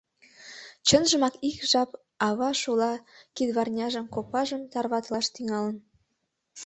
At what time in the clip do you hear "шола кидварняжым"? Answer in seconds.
2.61-4.05